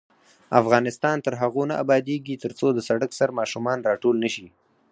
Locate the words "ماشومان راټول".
3.39-4.15